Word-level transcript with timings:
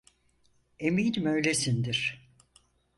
Eminim 0.79 1.25
öylesindir. 1.25 2.27